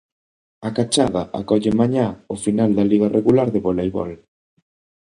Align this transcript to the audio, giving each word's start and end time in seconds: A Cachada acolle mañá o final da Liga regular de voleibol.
A 0.67 0.69
Cachada 0.77 1.21
acolle 1.39 1.71
mañá 1.81 2.07
o 2.33 2.35
final 2.45 2.69
da 2.77 2.87
Liga 2.91 3.09
regular 3.17 3.47
de 3.51 3.63
voleibol. 3.65 4.11